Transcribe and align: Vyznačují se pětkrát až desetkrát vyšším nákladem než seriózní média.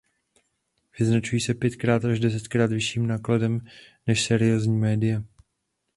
Vyznačují 0.99 1.41
se 1.41 1.53
pětkrát 1.53 2.05
až 2.05 2.19
desetkrát 2.19 2.71
vyšším 2.71 3.07
nákladem 3.07 3.67
než 4.07 4.23
seriózní 4.25 4.77
média. 4.77 5.23